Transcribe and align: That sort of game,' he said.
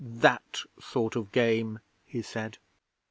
That 0.03 0.61
sort 0.79 1.15
of 1.15 1.31
game,' 1.31 1.77
he 2.03 2.23
said. 2.23 2.57